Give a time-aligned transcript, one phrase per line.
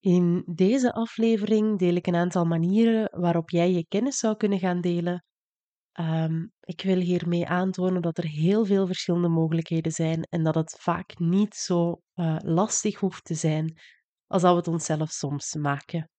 [0.00, 4.80] In deze aflevering deel ik een aantal manieren waarop jij je kennis zou kunnen gaan
[4.80, 5.24] delen.
[5.92, 10.76] Ehm, ik wil hiermee aantonen dat er heel veel verschillende mogelijkheden zijn en dat het
[10.80, 13.78] vaak niet zo uh, lastig hoeft te zijn
[14.26, 16.10] als dat we het onszelf soms maken.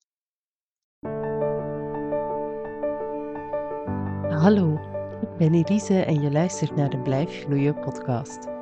[4.30, 4.74] Hallo,
[5.22, 8.59] ik ben Elise en je luistert naar de Blijf Gloeien podcast.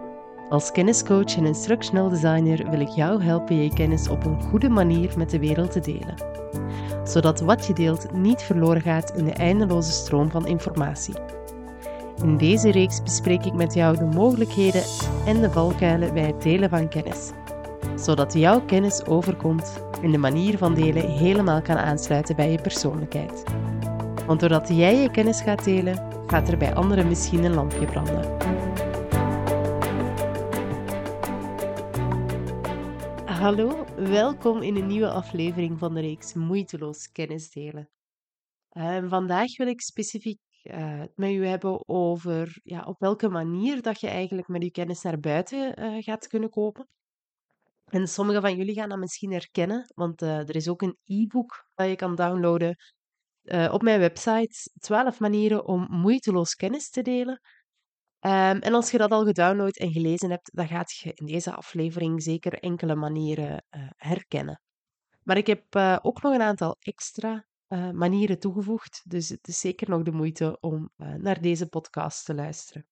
[0.49, 5.13] Als kenniscoach en instructional designer wil ik jou helpen je kennis op een goede manier
[5.17, 6.15] met de wereld te delen.
[7.03, 11.15] Zodat wat je deelt niet verloren gaat in de eindeloze stroom van informatie.
[12.23, 14.83] In deze reeks bespreek ik met jou de mogelijkheden
[15.25, 17.31] en de valkuilen bij het delen van kennis.
[17.95, 23.43] Zodat jouw kennis overkomt en de manier van delen helemaal kan aansluiten bij je persoonlijkheid.
[24.25, 28.66] Want doordat jij je kennis gaat delen, gaat er bij anderen misschien een lampje branden.
[33.47, 37.89] Hallo, welkom in een nieuwe aflevering van de reeks Moeiteloos Kennis Delen.
[38.71, 43.99] Uh, vandaag wil ik specifiek uh, met u hebben over ja, op welke manier dat
[43.99, 46.87] je eigenlijk met je kennis naar buiten uh, gaat kunnen kopen.
[47.85, 51.87] En sommige van jullie gaan dat misschien herkennen, want er is ook een e-book dat
[51.89, 52.77] je kan downloaden
[53.71, 54.71] op mijn website.
[54.79, 57.41] 12 manieren om moeiteloos kennis te delen.
[58.27, 61.53] Um, en als je dat al gedownload en gelezen hebt, dan gaat je in deze
[61.53, 64.61] aflevering zeker enkele manieren uh, herkennen.
[65.23, 69.59] Maar ik heb uh, ook nog een aantal extra uh, manieren toegevoegd, dus het is
[69.59, 72.85] zeker nog de moeite om naar deze podcast te luisteren.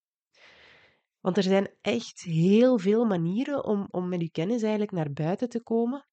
[1.19, 5.49] Want er zijn echt heel veel manieren om, om met je kennis eigenlijk naar buiten
[5.49, 6.07] te komen.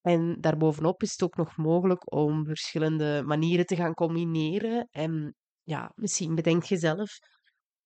[0.00, 4.88] En daarbovenop is het ook nog mogelijk om verschillende manieren te gaan combineren.
[4.90, 7.18] En ja, misschien bedenk je zelf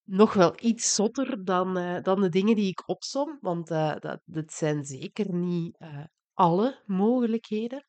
[0.06, 4.20] nog wel iets zotter dan, uh, dan de dingen die ik opsom, want uh, dat,
[4.24, 7.86] dat zijn zeker niet uh, alle mogelijkheden.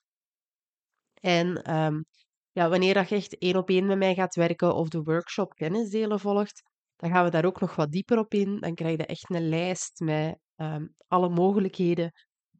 [1.21, 2.05] En um,
[2.51, 5.53] ja, wanneer dat je echt één op één met mij gaat werken of de workshop
[5.53, 6.61] kennisdelen volgt,
[6.95, 8.59] dan gaan we daar ook nog wat dieper op in.
[8.59, 12.11] Dan krijg je echt een lijst met um, alle mogelijkheden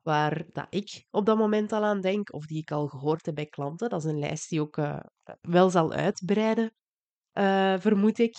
[0.02, 3.36] waar dat ik op dat moment al aan denk, of die ik al gehoord heb
[3.36, 3.90] bij klanten.
[3.90, 4.80] Dat is een lijst die ook
[5.42, 6.74] wel zal uitbreiden,
[7.80, 8.36] vermoed ik.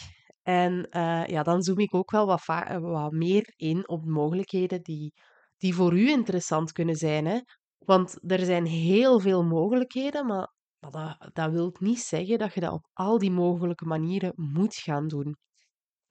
[0.48, 2.44] En uh, ja, dan zoom ik ook wel wat,
[2.80, 5.12] wat meer in op mogelijkheden die,
[5.56, 7.26] die voor u interessant kunnen zijn.
[7.26, 7.40] Hè?
[7.78, 12.60] Want er zijn heel veel mogelijkheden, maar, maar dat, dat wil niet zeggen dat je
[12.60, 15.36] dat op al die mogelijke manieren moet gaan doen.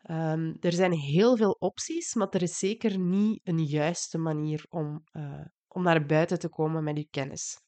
[0.10, 5.04] Um, er zijn heel veel opties, maar er is zeker niet een juiste manier om,
[5.12, 7.62] uh, om naar buiten te komen met uw kennis.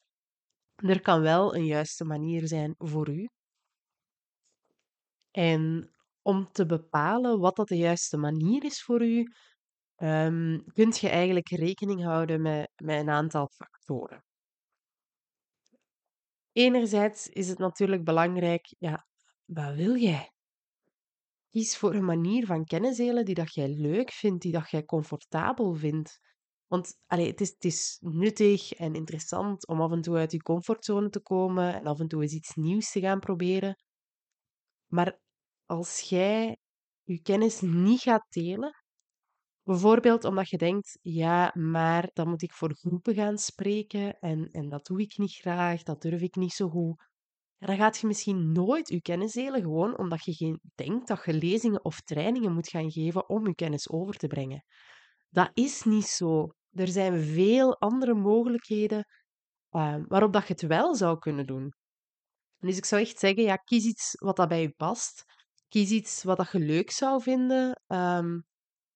[0.76, 3.28] Er kan wel een juiste manier zijn voor u.
[5.32, 9.32] En om te bepalen wat dat de juiste manier is voor u,
[9.98, 14.24] um, kunt je eigenlijk rekening houden met, met een aantal factoren.
[16.52, 19.06] Enerzijds is het natuurlijk belangrijk, ja,
[19.46, 20.32] wat wil jij?
[21.50, 24.86] Kies voor een manier van kennis delen die dat jij leuk vindt, die dat jij
[24.86, 26.20] comfortabel vindt.
[26.68, 30.42] Want allee, het, is, het is nuttig en interessant om af en toe uit je
[30.42, 33.76] comfortzone te komen en af en toe eens iets nieuws te gaan proberen.
[34.88, 35.20] Maar
[35.70, 36.58] als jij
[37.04, 38.84] je kennis niet gaat delen,
[39.64, 44.70] bijvoorbeeld omdat je denkt, ja, maar dan moet ik voor groepen gaan spreken en, en
[44.70, 47.08] dat doe ik niet graag, dat durf ik niet zo goed.
[47.58, 51.34] dan gaat je misschien nooit je kennis delen, gewoon omdat je geen, denkt dat je
[51.34, 54.64] lezingen of trainingen moet gaan geven om je kennis over te brengen.
[55.30, 56.48] Dat is niet zo.
[56.72, 59.06] Er zijn veel andere mogelijkheden
[59.72, 61.74] uh, waarop dat je het wel zou kunnen doen.
[62.58, 65.26] Dus ik zou echt zeggen, ja, kies iets wat dat bij je past.
[65.70, 67.82] Kies iets wat dat je leuk zou vinden.
[67.88, 68.44] Um,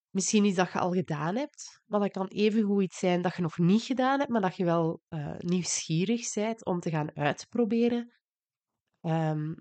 [0.10, 3.36] misschien iets dat je al gedaan hebt, maar dat kan even goed iets zijn dat
[3.36, 7.16] je nog niet gedaan hebt, maar dat je wel uh, nieuwsgierig bent om te gaan
[7.16, 8.14] uitproberen.
[9.02, 9.56] Um,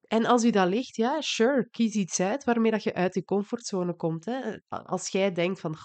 [0.00, 3.24] en als u dat ligt, ja, sure, kies iets uit waarmee dat je uit je
[3.24, 4.24] comfortzone komt.
[4.24, 4.58] Hè.
[4.68, 5.76] Als jij denkt van,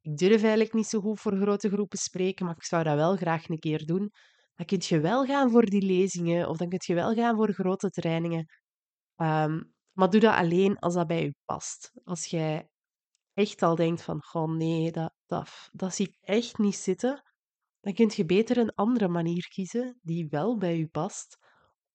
[0.00, 3.16] ik durf eigenlijk niet zo goed voor grote groepen spreken, maar ik zou dat wel
[3.16, 4.10] graag een keer doen,
[4.54, 7.52] dan kun je wel gaan voor die lezingen of dan kun je wel gaan voor
[7.52, 8.46] grote trainingen.
[9.16, 11.92] Um, maar doe dat alleen als dat bij je past.
[12.04, 12.68] Als jij
[13.34, 17.22] echt al denkt van, oh nee, dat, dat, dat zie ik echt niet zitten,
[17.80, 21.36] dan kun je beter een andere manier kiezen die wel bij je past,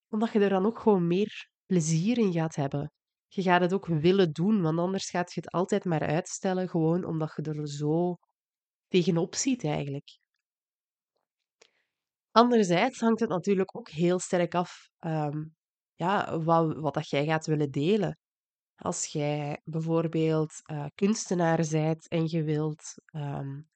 [0.10, 2.92] omdat je er dan ook gewoon meer plezier in gaat hebben.
[3.28, 7.06] Je gaat het ook willen doen, want anders gaat je het altijd maar uitstellen, gewoon
[7.06, 8.16] omdat je er zo
[8.88, 10.20] tegenop ziet eigenlijk.
[12.32, 15.55] Anderzijds hangt het natuurlijk ook heel sterk af um,
[15.96, 18.18] ja, wat, wat dat jij gaat willen delen.
[18.76, 23.68] Als jij bijvoorbeeld uh, kunstenaar bent en je wilt um,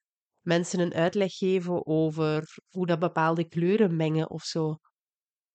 [0.42, 4.78] mensen een uitleg geven over hoe dat bepaalde kleuren mengen of zo.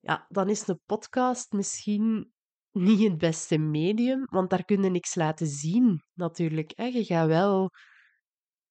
[0.01, 2.33] Ja, dan is een podcast misschien
[2.71, 6.73] niet het beste medium, want daar kun je niks laten zien, natuurlijk.
[6.77, 6.85] Hè.
[6.85, 7.71] Je gaat wel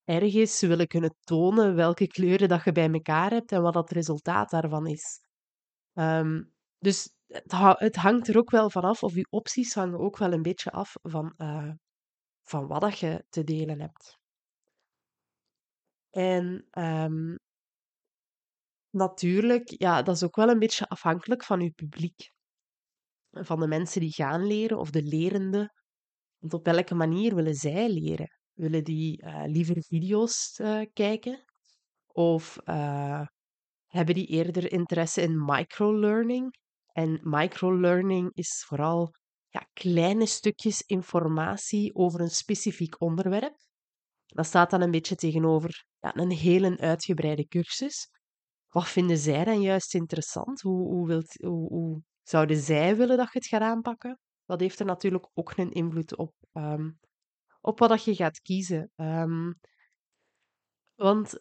[0.03, 4.49] ergens willen kunnen tonen welke kleuren dat je bij elkaar hebt en wat het resultaat
[4.49, 5.19] daarvan is.
[5.93, 6.43] Ehm,
[6.79, 7.09] dus
[7.77, 10.95] het, hangt er ook wel vanaf, of je opties hangen ook wel een beetje af
[11.01, 11.71] van, uh,
[12.41, 14.17] van wat dat je te delen hebt.
[16.09, 17.37] En um,
[18.89, 22.31] natuurlijk, ja, dat is ook wel een beetje afhankelijk van je publiek.
[23.31, 25.73] Van de mensen die gaan leren of de lerenden.
[26.37, 28.37] Want op welke manier willen zij leren?
[28.53, 31.43] Willen die uh, liever video's uh, kijken?
[32.07, 32.57] Of
[33.85, 36.61] hebben die eerder interesse in microlearning?
[36.93, 39.11] En microlearning is vooral
[39.47, 43.55] ja, kleine stukjes informatie over een specifiek onderwerp.
[44.25, 48.09] Dat staat dan een beetje tegenover ja, een hele uitgebreide cursus.
[48.67, 50.61] Wat vinden zij dan juist interessant?
[50.61, 54.19] Hoe, hoe, wilt, hoe, zouden zij willen dat je het gaat aanpakken?
[54.45, 56.99] Dat heeft er natuurlijk ook een invloed op, um,
[57.61, 58.91] op wat dat je gaat kiezen.
[58.95, 59.59] Um,
[60.95, 61.39] want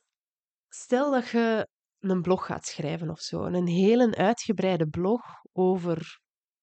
[0.69, 1.69] stel dat je
[1.99, 5.22] een blog gaat schrijven of zo, een hele uitgebreide blog
[5.52, 6.20] over,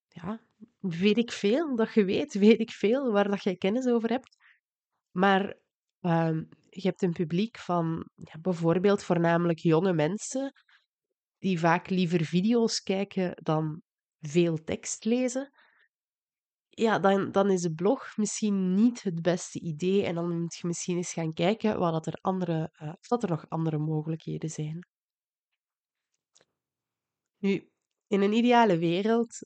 [0.07, 0.41] ja,
[0.79, 4.37] weet ik veel, dat je weet, weet ik veel, waar dat je kennis over hebt.
[5.11, 5.57] Maar
[6.01, 10.53] um, je hebt een publiek van ja, bijvoorbeeld voornamelijk jonge mensen,
[11.37, 13.81] die vaak liever video's kijken dan
[14.19, 15.49] veel tekst lezen.
[16.69, 20.05] Ja, dan, dan is de blog misschien niet het beste idee.
[20.05, 23.23] En dan moet je misschien eens gaan kijken wat dat er, andere, uh, of dat
[23.23, 24.87] er nog andere mogelijkheden zijn.
[27.37, 27.69] Nu,
[28.09, 29.37] in een ideale wereld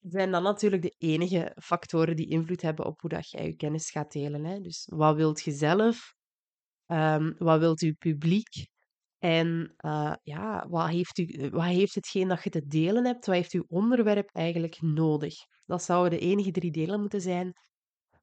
[0.00, 3.90] zijn dat natuurlijk de enige factoren die invloed hebben op hoe dat jij je kennis
[3.90, 4.44] gaat delen.
[4.44, 4.60] Hè?
[4.60, 6.14] Dus wat wilt je zelf?
[6.86, 8.68] Um, wat wilt je publiek?
[9.18, 13.26] En uh, ja, wat heeft, u, wat heeft hetgeen dat je te delen hebt?
[13.26, 15.34] Wat heeft uw onderwerp eigenlijk nodig?
[15.66, 17.52] Dat zouden de enige drie delen moeten zijn.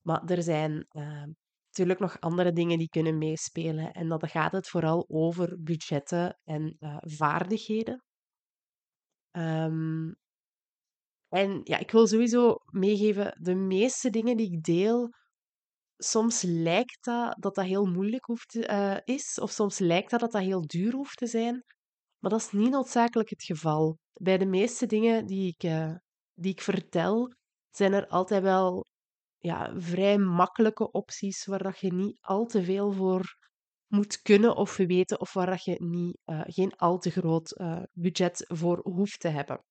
[0.02, 1.24] Maar er zijn uh,
[1.66, 3.92] natuurlijk nog andere dingen die kunnen meespelen.
[3.92, 8.04] En dan gaat het vooral over budgetten en uh, vaardigheden.
[9.31, 10.16] Um,
[11.30, 15.10] en ja, ik wil sowieso meegeven, de meeste dingen die ik deel,
[15.98, 20.31] soms lijkt dat dat, dat heel moeilijk hoeft, uh, is, of soms lijkt dat dat
[20.31, 21.63] dat heel duur hoeft te zijn,
[22.19, 23.98] maar dat is niet noodzakelijk het geval.
[24.13, 25.95] Bij de meeste dingen die ik, uh,
[26.33, 27.33] die ik vertel,
[27.69, 28.86] zijn er altijd wel
[29.38, 33.38] ja, vrij makkelijke opties waar dat je niet al te veel voor
[33.92, 37.62] moet kunnen of weten, of waar dat je niet, uh, geen al te groot
[37.92, 39.64] budget voor hoeft te hebben.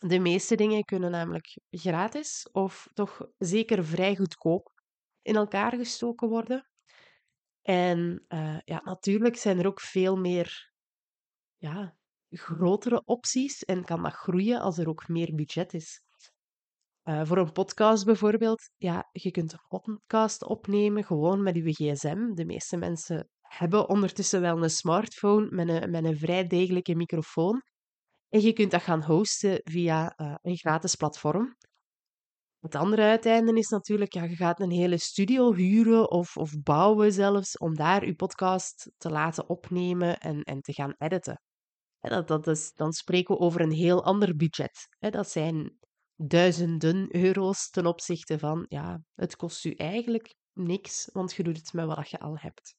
[0.00, 4.72] De meeste dingen kunnen namelijk gratis of toch zeker vrij goedkoop
[5.22, 6.68] in elkaar gestoken worden.
[7.62, 10.72] En uh, ja, natuurlijk zijn er ook veel meer
[11.56, 11.96] ja,
[12.30, 16.02] grotere opties en kan dat groeien als er ook meer budget is.
[17.08, 22.34] Uh, voor een podcast bijvoorbeeld, ja, je kunt een podcast opnemen gewoon met je gsm.
[22.34, 27.62] De meeste mensen hebben ondertussen wel een smartphone met een, met een vrij degelijke microfoon.
[28.28, 31.56] En je kunt dat gaan hosten via uh, een gratis platform.
[32.60, 37.12] Het andere uiteinde is natuurlijk, ja, je gaat een hele studio huren of, of bouwen
[37.12, 41.40] zelfs, om daar je podcast te laten opnemen en, en te gaan editen.
[42.00, 44.88] dat, dat is, dan spreken we over een heel ander budget.
[44.98, 45.78] dat zijn
[46.18, 51.72] duizenden euro's ten opzichte van, ja, het kost u eigenlijk niks, want je doet het
[51.72, 52.76] met wat je al hebt.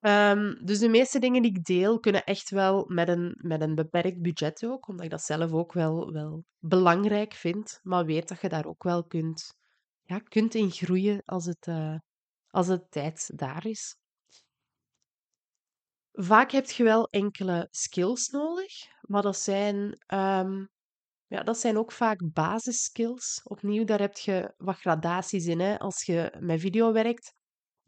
[0.00, 3.74] Um, dus de meeste dingen die ik deel kunnen echt wel met een, met een
[3.74, 7.80] beperkt budget ook, omdat ik dat zelf ook wel, wel belangrijk vind.
[7.82, 9.54] Maar weet dat je daar ook wel kunt,
[10.02, 11.98] ja, kunt in groeien als het, uh,
[12.46, 13.96] als het tijd daar is.
[16.12, 20.68] Vaak heb je wel enkele skills nodig, maar dat zijn, um,
[21.26, 23.40] ja, dat zijn ook vaak basisskills.
[23.44, 25.60] Opnieuw, daar heb je wat gradaties in.
[25.60, 25.78] Hè.
[25.78, 27.34] Als je met video werkt,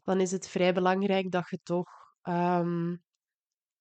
[0.03, 1.89] dan is het vrij belangrijk dat je toch
[2.23, 3.03] um,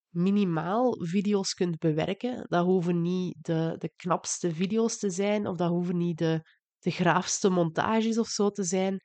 [0.09, 2.45] minimaal video's kunt bewerken.
[2.49, 6.41] Dat hoeven niet de, de knapste video's te zijn, of dat hoeven niet de,
[6.79, 9.01] de graafste montages of zo te zijn.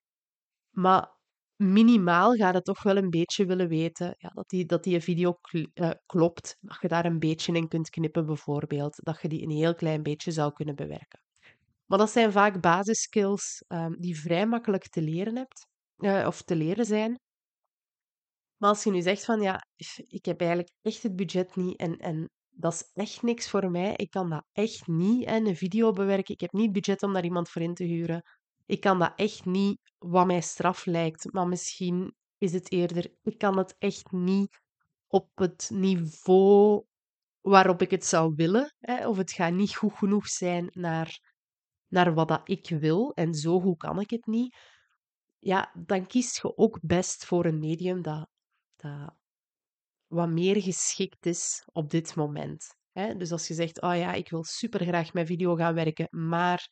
[0.70, 1.18] Maar
[1.56, 5.40] minimaal gaat het toch wel een beetje willen weten ja, dat, die, dat die video
[5.52, 6.58] uh, klopt.
[6.60, 9.00] Dat je daar een beetje in kunt knippen, bijvoorbeeld.
[9.04, 11.22] Dat je die een heel klein beetje zou kunnen bewerken.
[11.86, 15.68] Maar dat zijn vaak basisskills um, die vrij makkelijk te leren hebt,
[15.98, 17.20] uh, of te leren zijn.
[18.58, 19.68] Maar als je nu zegt van ja,
[20.08, 23.94] ik heb eigenlijk echt het budget niet en, en dat is echt niks voor mij.
[23.96, 26.34] Ik kan dat echt niet, en een video bewerken.
[26.34, 28.22] Ik heb niet budget om daar iemand voor in te huren.
[28.66, 31.34] Ik kan dat echt niet wat mij straf lijkt.
[31.34, 34.62] Maar misschien is het eerder, ik kan het echt niet
[35.08, 36.86] op het niveau
[37.42, 38.76] waarop ik het zou willen.
[38.80, 39.08] Hè?
[39.08, 41.20] Of het gaat niet goed genoeg zijn naar,
[41.88, 43.14] naar wat dat ik wil.
[43.14, 44.56] En zo goed kan ik het niet.
[45.40, 48.30] Ja, dan kies je ook best voor een medium dat,
[48.76, 49.16] dat
[50.08, 52.76] wat meer geschikt is op dit moment.
[52.92, 53.16] Hè?
[53.16, 56.68] Dus als je zegt, oh ja, ik wil super graag met video gaan werken, maar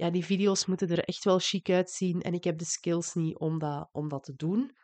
[0.00, 3.38] ja, die video's moeten er echt wel chic uitzien en ik heb de skills niet
[3.38, 4.76] om dat, om dat te doen.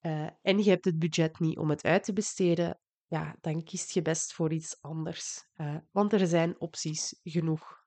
[0.00, 3.90] Uh, en je hebt het budget niet om het uit te besteden, ja, dan kiest
[3.90, 5.48] je best voor iets anders.
[5.56, 7.82] Uh, want er zijn opties genoeg.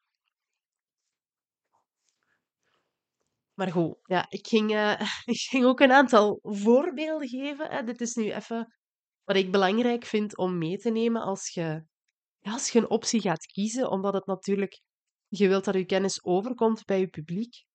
[3.53, 7.85] Maar goed, ja, ik ging, uh, ik ging ook een aantal voorbeelden geven.
[7.85, 8.73] Dit is nu even
[9.23, 11.85] wat ik belangrijk vind om mee te nemen als je,
[12.41, 14.81] als je een optie gaat kiezen, omdat het natuurlijk,
[15.27, 17.65] je wilt dat je kennis overkomt bij je publiek.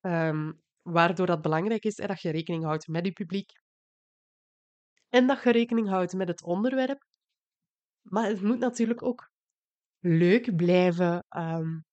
[0.00, 3.50] Um, waardoor dat belangrijk is hè, dat je rekening houdt met je publiek.
[5.08, 7.04] En dat je rekening houdt met het onderwerp.
[8.02, 9.30] Maar het moet natuurlijk ook
[10.00, 11.84] leuk blijven um,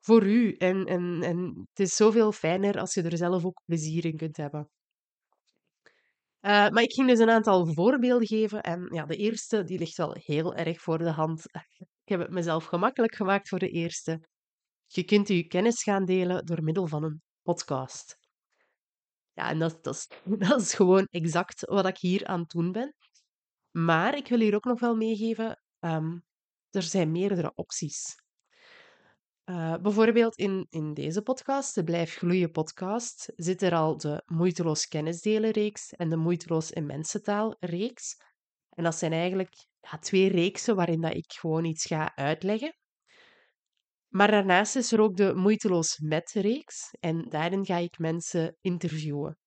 [0.00, 0.52] voor u.
[0.52, 4.36] En, en, en het is zoveel fijner als je er zelf ook plezier in kunt
[4.36, 4.68] hebben.
[6.40, 8.62] Uh, maar ik ging dus een aantal voorbeelden geven.
[8.62, 11.42] En ja, de eerste die ligt wel heel erg voor de hand.
[12.04, 14.20] Ik heb het mezelf gemakkelijk gemaakt voor de eerste.
[14.86, 18.18] Je kunt je kennis gaan delen door middel van een podcast.
[19.32, 20.08] Ja, en dat, dat,
[20.60, 22.94] is, gewoon exact wat ik hier aan het doen ben.
[23.70, 26.24] Maar ik wil hier ook nog wel meegeven, um,
[26.70, 28.14] er zijn meerdere opties.
[29.44, 34.86] Uh, bijvoorbeeld in, in deze podcast, de Blijf Gloeien podcast, zit er al de Moeiteloos
[34.86, 38.16] Kennisdelen reeks en de Moeiteloos in Mensentaal reeks.
[38.68, 42.74] En dat zijn eigenlijk ja, twee reeksen waarin dat ik gewoon iets ga uitleggen.
[44.08, 49.38] Maar daarnaast is er ook de Moeiteloos Met reeks en daarin ga ik mensen interviewen.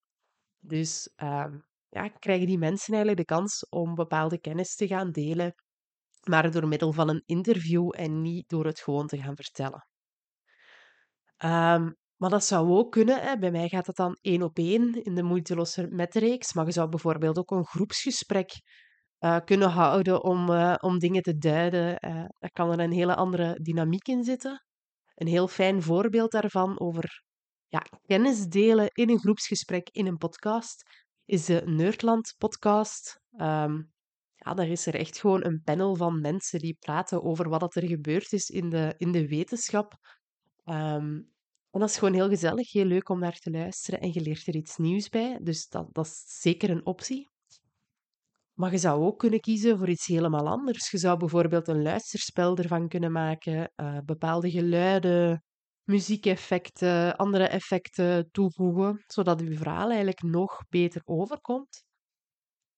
[0.60, 1.53] Dus uh,
[1.89, 5.53] ja, krijgen die mensen eigenlijk de kans om bepaalde kennis te gaan delen,
[6.24, 9.88] maar door middel van een interview en niet door het gewoon te gaan vertellen.
[11.44, 13.22] Um, maar dat zou ook kunnen.
[13.22, 13.38] Hè.
[13.38, 16.53] Bij mij gaat het dan één op één in de moeiteloze metreeks.
[16.53, 18.51] Maar je zou bijvoorbeeld ook een groepsgesprek
[19.19, 21.97] uh, kunnen houden om, uh, om dingen te duiden.
[22.05, 24.65] Uh, daar kan er een hele andere dynamiek in zitten.
[25.15, 27.24] Een heel fijn voorbeeld daarvan over
[27.67, 30.83] ja, kennis delen in een groepsgesprek in een podcast
[31.25, 33.21] is de Nerdland podcast.
[33.31, 33.91] Um,
[34.36, 37.88] ja, daar is er echt gewoon een panel van mensen die praten over wat er
[37.88, 39.93] gebeurd is in de, in de wetenschap.
[40.65, 41.36] Um,
[41.71, 44.47] en dat is gewoon heel gezellig, heel leuk om naar te luisteren en je leert
[44.47, 45.39] er iets nieuws bij.
[45.41, 47.29] Dus dat, dat is zeker een optie.
[48.57, 50.91] Maar je zou ook kunnen kiezen voor iets helemaal anders.
[50.91, 55.43] Je zou bijvoorbeeld een luisterspel ervan kunnen maken, uh, bepaalde geluiden,
[55.83, 61.83] muziekeffecten, andere effecten toevoegen, zodat je verhaal eigenlijk nog beter overkomt.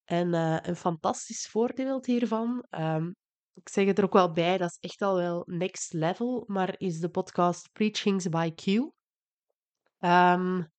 [0.03, 3.15] En uh, een fantastisch voordeel hiervan, um,
[3.53, 6.75] ik zeg het er ook wel bij, dat is echt al wel next level, maar
[6.77, 8.65] is de podcast Preachings by Q.
[9.99, 10.71] Um,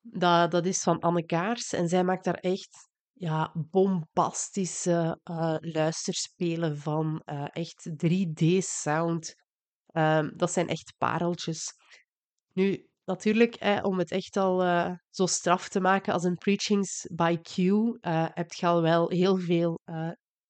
[0.00, 6.78] dat, dat is van Anne Kaars en zij maakt daar echt ja, bombastische uh, luisterspelen
[6.78, 9.34] van, uh, echt 3D-sound.
[9.92, 11.72] Um, ehm, dat zijn echt pareltjes.
[12.52, 17.08] Nu, natuurlijk, eh, om het echt al uh, zo straf te maken als een Preachings
[17.12, 17.56] by Q,
[18.34, 19.80] heb je al wel heel veel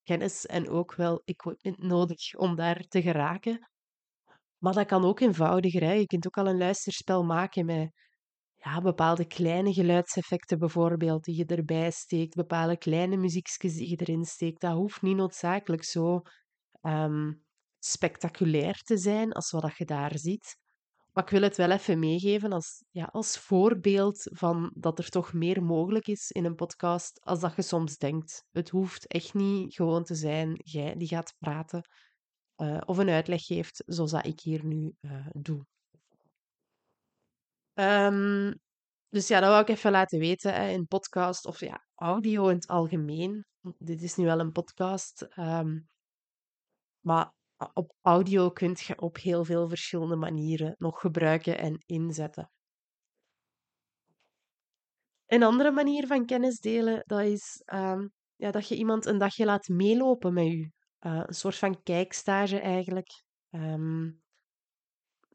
[0.03, 3.69] kennis en ook wel equipment nodig om daar te geraken.
[4.57, 5.83] Maar dat kan ook eenvoudiger.
[5.83, 5.91] Hè?
[5.91, 7.91] Je kunt ook al een luisterspel maken met
[8.65, 14.25] ja, bepaalde kleine geluidseffecten bijvoorbeeld die je erbij steekt, bepaalde kleine muziekjes die je erin
[14.25, 14.61] steekt.
[14.61, 16.21] Dat hoeft niet noodzakelijk zo
[16.81, 17.43] um,
[17.79, 20.57] spectaculair te zijn als wat je daar ziet.
[21.11, 25.33] Maar ik wil het wel even meegeven als, ja, als voorbeeld van dat er toch
[25.33, 28.45] meer mogelijk is in een podcast als dat je soms denkt.
[28.51, 31.89] Het hoeft echt niet gewoon te zijn jij die gaat praten
[32.57, 35.65] uh, of een uitleg geeft zoals dat ik hier nu uh, doe.
[37.79, 38.59] Um,
[39.09, 42.55] dus ja, dat wou ik even laten weten hè, in podcast of ja, audio in
[42.55, 43.45] het algemeen.
[43.77, 45.27] Dit is nu wel een podcast.
[45.37, 45.87] Um,
[46.99, 47.33] maar
[47.73, 52.49] op audio kun je op heel veel verschillende manieren nog gebruiken en inzetten.
[55.25, 59.45] Een andere manier van kennis delen, dat is um, ja, dat je iemand een dagje
[59.45, 60.71] laat meelopen met je.
[60.99, 63.23] Uh, een soort van kijkstage eigenlijk.
[63.49, 64.23] Um,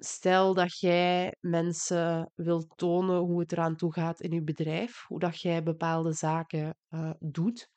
[0.05, 5.19] stel dat jij mensen wilt tonen hoe het eraan toe gaat in je bedrijf, hoe
[5.19, 7.69] dat jij bepaalde zaken uh, doet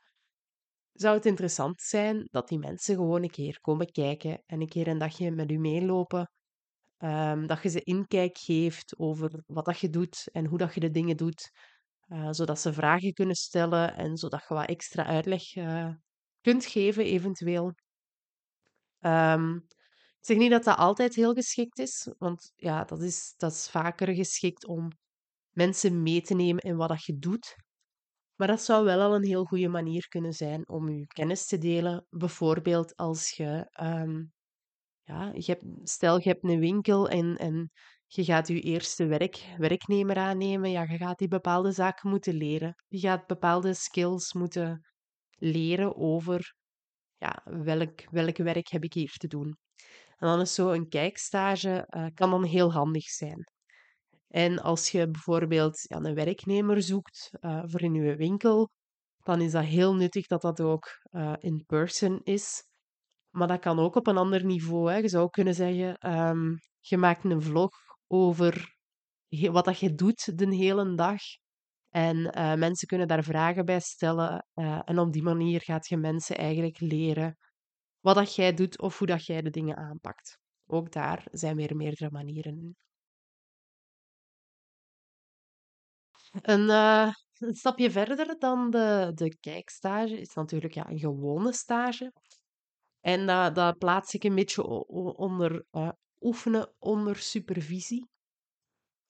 [0.94, 4.88] zou het interessant zijn dat die mensen gewoon een keer komen kijken en een keer
[4.88, 6.32] een dagje met u meelopen.
[6.98, 10.80] Um, dat je ze inkijk geeft over wat dat je doet en hoe dat je
[10.80, 11.52] de dingen doet.
[12.08, 15.90] uh, zodat ze vragen kunnen stellen en zodat je wat extra uitleg uh,
[16.42, 17.74] kunt geven, eventueel.
[19.00, 19.68] Um,
[20.24, 23.70] ik zeg niet dat dat altijd heel geschikt is, want ja, dat is, dat is
[23.70, 24.92] vaker geschikt om
[25.52, 27.56] mensen mee te nemen in wat dat je doet.
[28.36, 31.58] Maar dat zou wel al een heel goede manier kunnen zijn om je kennis te
[31.58, 32.06] delen.
[32.10, 34.32] Bijvoorbeeld als je, um,
[35.04, 37.72] ja, je hebt, stel je hebt een winkel en, en
[38.08, 40.72] je gaat je eerste werk, werknemer aannemen.
[40.72, 42.76] Ja, je gaat die bepaalde zaken moeten leren.
[42.88, 44.82] Je gaat bepaalde skills moeten
[45.38, 46.56] leren over
[47.18, 49.58] ja, welk, welk werk heb ik hier te doen.
[50.18, 53.44] En dan is zo een kijkstage uh, kan dan heel handig zijn.
[54.28, 58.70] En als je bijvoorbeeld een werknemer zoekt uh, voor in je winkel,
[59.18, 62.64] dan is dat heel nuttig dat dat ook uh, in person is.
[63.30, 64.92] Maar dat kan ook op een ander niveau.
[64.92, 64.98] Hè.
[64.98, 67.72] Je zou kunnen zeggen, um, je maakt een vlog
[68.08, 68.76] over
[69.52, 71.22] wat dat je doet de hele dag.
[71.90, 72.22] En
[72.60, 74.48] mensen kunnen daar vragen bij stellen.
[74.86, 77.38] En op die manier gaat je mensen eigenlijk leren
[78.04, 80.38] wat dat jij doet of hoe dat jij de dingen aanpakt.
[80.66, 82.76] Ook daar zijn weer meerdere manieren in.
[86.32, 92.14] Een, uh, een stapje verder dan de, de kijkstage is natuurlijk ja, een gewone stage.
[93.00, 94.64] En dat, dat plaats ik een beetje
[95.18, 98.08] onder uh, oefenen onder supervisie.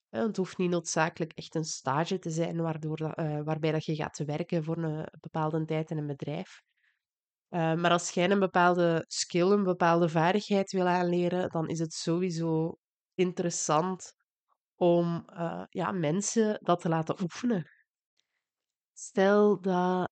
[0.09, 4.17] Het hoeft niet noodzakelijk echt een stage te zijn waardoor uh, waarbij dat je gaat
[4.17, 6.61] werken voor een bepaalde tijd in een bedrijf.
[7.53, 11.93] Uh, maar als jij een bepaalde skill, een bepaalde vaardigheid wil aanleren, dan is het
[11.93, 12.77] sowieso
[13.13, 14.13] interessant
[14.75, 17.69] om uh, ja, mensen dat te laten oefenen.
[18.93, 20.09] Stel dat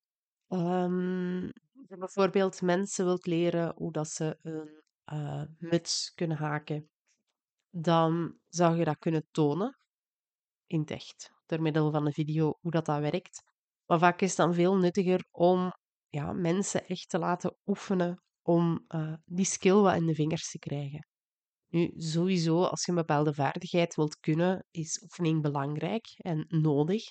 [0.48, 1.42] um,
[1.88, 4.82] je bijvoorbeeld mensen wilt leren hoe dat ze een
[5.14, 6.90] uh, muts kunnen haken,
[7.70, 9.80] dan zou je dat kunnen tonen
[10.66, 13.44] in het echt, door middel van een video, hoe dat, dat werkt.
[13.86, 15.72] Maar vaak is het dan veel nuttiger om
[16.12, 20.60] ja, mensen echt te laten oefenen om uh, die skill wat in de vingers te
[20.60, 21.08] krijgen.
[21.68, 27.04] Nu, sowieso, als je een bepaalde vaardigheid wilt kunnen, is oefening belangrijk en nodig.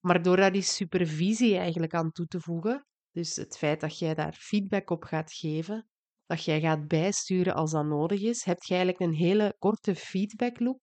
[0.00, 4.14] Maar door daar die supervisie eigenlijk aan toe te voegen, dus het feit dat jij
[4.14, 5.88] daar feedback op gaat geven,
[6.26, 10.80] dat jij gaat bijsturen als dat nodig is, heb je eigenlijk een hele korte feedbackloop.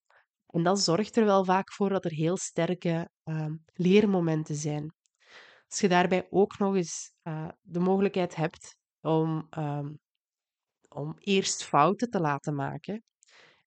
[0.47, 4.93] En dat zorgt er wel vaak voor dat er heel sterke uh, leermomenten zijn.
[5.69, 9.99] Als je daarbij ook nog eens uh, de mogelijkheid hebt om um,
[10.89, 13.03] om eerst fouten te laten maken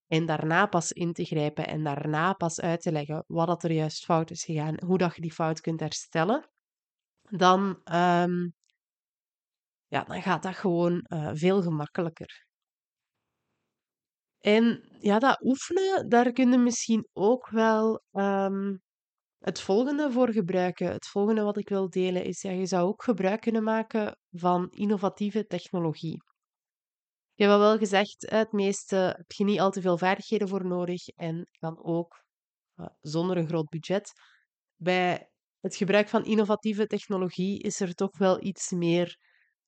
[0.06, 3.72] en daarna pas in te grijpen en daarna pas uit te leggen wat dat er
[3.72, 6.50] juist fout is gegaan, hoe dat je die fout kunt herstellen,
[7.30, 8.54] dan, um,
[9.86, 12.46] ja, dan gaat dat gewoon uh, veel gemakkelijker.
[14.38, 18.82] En ja, dat oefenen, daar kun je misschien ook wel um,
[19.38, 20.92] het volgende voor gebruiken.
[20.92, 24.70] Het volgende wat ik wil delen is, ja, je zou ook gebruik kunnen maken van
[24.70, 26.22] innovatieve technologie.
[27.34, 31.08] Je hebt wel gezegd, het meeste heb je niet al te veel vaardigheden voor nodig
[31.08, 32.24] en kan ook
[32.76, 34.12] uh, zonder een groot budget.
[34.76, 39.16] Bij het gebruik van innovatieve technologie is er toch wel iets meer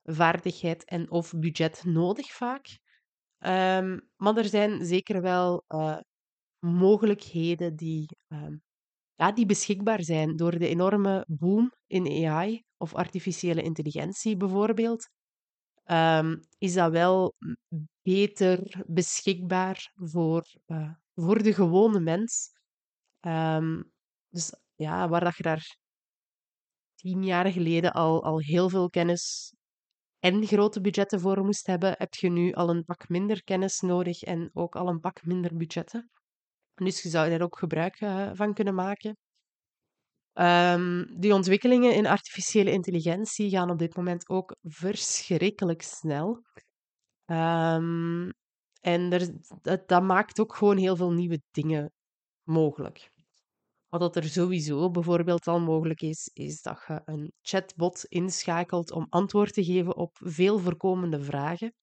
[0.02, 2.66] vaardigheid en of budget nodig vaak.
[3.38, 5.98] Um, maar er zijn zeker wel uh,
[6.58, 8.62] mogelijkheden die, um,
[9.20, 15.08] ja, die beschikbaar zijn door de enorme boom in AI of artificiële intelligentie bijvoorbeeld
[15.84, 17.34] um, is dat wel
[18.02, 22.50] beter beschikbaar voor, uh, voor de gewone mens.
[23.20, 23.92] Um,
[24.28, 25.76] dus ja, waar dat je daar
[26.94, 29.54] tien jaar geleden al, al heel veel kennis
[30.18, 34.22] en grote budgetten voor moest hebben, heb je nu al een pak minder kennis nodig
[34.22, 36.10] en ook al een pak minder budgetten.
[36.84, 39.16] Dus je zou daar ook gebruik uh, van kunnen maken.
[40.34, 46.42] Um, die ontwikkelingen in artificiële intelligentie gaan op dit moment ook verschrikkelijk snel.
[47.26, 48.30] Um,
[48.80, 49.10] en
[49.62, 51.92] dat, dat, maakt ook gewoon heel veel nieuwe dingen
[52.42, 53.10] mogelijk.
[53.88, 59.52] Wat er sowieso bijvoorbeeld al mogelijk is, is dat je een chatbot inschakelt om antwoord
[59.52, 61.74] te geven op veel voorkomende vragen.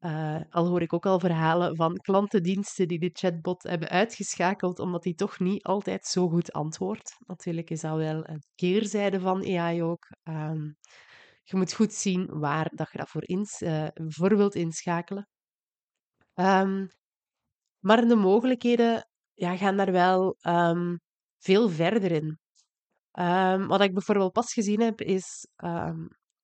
[0.00, 5.02] Uh, al hoor ik ook al verhalen van klantendiensten die de chatbot hebben uitgeschakeld omdat
[5.02, 7.16] die toch niet altijd zo goed antwoordt.
[7.26, 10.06] Natuurlijk is dat wel een keerzijde van AI ook.
[10.24, 10.76] Um,
[11.42, 15.28] je moet goed zien waar dat je dat voor, ins, uh, wilt inschakelen.
[16.34, 16.88] Um,
[17.78, 21.00] maar de mogelijkheden ja, gaan daar wel um,
[21.38, 22.38] veel verder in.
[23.66, 25.46] wat ik bijvoorbeeld pas gezien heb, is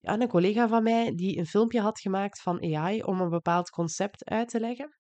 [0.03, 3.71] ja, een collega van mij die een filmpje had gemaakt van AI om een bepaald
[3.71, 4.97] concept uit te leggen.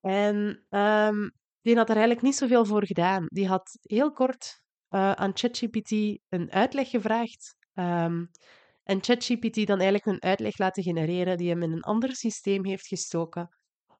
[0.00, 0.36] En
[0.70, 3.24] um, die had er eigenlijk niet zoveel voor gedaan.
[3.26, 5.90] Die had heel kort uh, aan ChatGPT
[6.28, 7.56] een uitleg gevraagd.
[7.74, 8.30] Um,
[8.84, 12.86] en ChatGPT dan eigenlijk een uitleg laten genereren die hem in een ander systeem heeft
[12.86, 13.56] gestoken.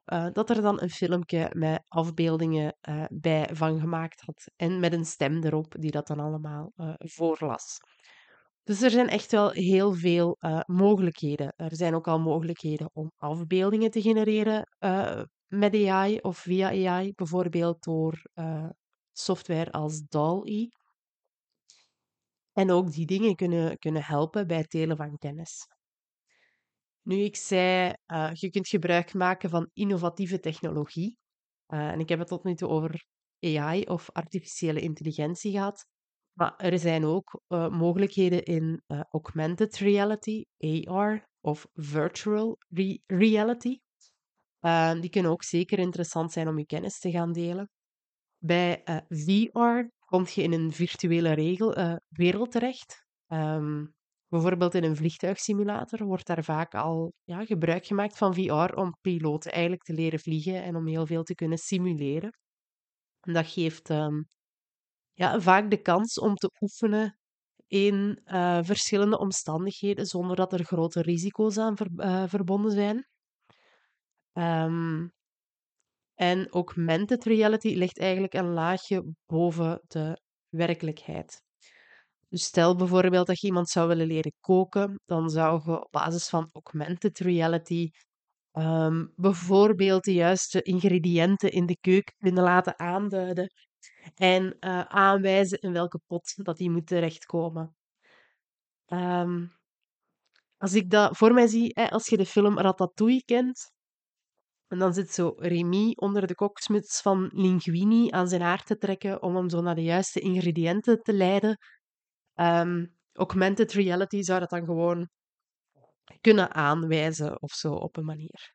[0.06, 4.50] Uh, dat er dan een filmpje met afbeeldingen uh, bij van gemaakt had.
[4.56, 7.78] En met een stem erop die dat dan allemaal voorlas.
[8.68, 11.52] Dus er zijn echt wel heel veel uh, mogelijkheden.
[11.56, 17.12] Er zijn ook al mogelijkheden om afbeeldingen te genereren uh, met AI of via AI,
[17.12, 18.68] bijvoorbeeld door uh,
[19.12, 20.66] software als DALL-E.
[22.52, 25.66] En ook die dingen kunnen, kunnen helpen bij het delen van kennis.
[27.02, 27.92] Nu, ik zei,
[28.32, 31.16] je kunt gebruik maken van innovatieve technologie.
[31.66, 33.04] en ik heb het tot nu toe over
[33.40, 35.86] AI of artificiële intelligentie gehad.
[36.38, 40.44] Maar er zijn ook uh, mogelijkheden in uh, augmented reality,
[40.86, 43.78] AR of virtual re reality.
[44.60, 47.70] Uh, die kunnen ook zeker interessant zijn om je kennis te gaan delen.
[48.38, 53.06] Bij VR kom je in een virtuele regel, wereld terecht.
[53.32, 53.94] Um,
[54.28, 59.52] bijvoorbeeld in een vliegtuigsimulator wordt daar vaak al ja, gebruik gemaakt van VR om piloten
[59.52, 62.30] eigenlijk te leren vliegen en om heel veel te kunnen simuleren.
[63.20, 64.28] En dat geeft um,
[65.18, 67.18] ja, vaak de kans om te oefenen
[67.66, 73.06] in uh, verschillende omstandigheden zonder dat er grote risico's aan uh, verbonden zijn.
[74.32, 75.12] Um,
[76.14, 81.42] en augmented reality ligt eigenlijk een laagje boven de werkelijkheid.
[82.28, 86.28] Dus stel bijvoorbeeld dat je iemand zou willen leren koken, dan zou je op basis
[86.28, 87.90] van augmented reality
[88.52, 93.52] um, bijvoorbeeld de juiste ingrediënten in de keuken kunnen laten aanduiden
[94.14, 97.76] en uh, aanwijzen in welke pot dat die moet terechtkomen.
[98.86, 99.56] Um,
[100.56, 103.70] als ik dat voor mij zie, hè, als je de film Ratatouille kent,
[104.66, 109.22] en dan zit zo Remy onder de koksmuts van Linguini aan zijn haar te trekken
[109.22, 111.58] om hem zo naar de juiste ingrediënten te leiden.
[112.34, 115.08] Um, augmented reality zou dat dan gewoon
[116.20, 118.54] kunnen aanwijzen of zo op een manier.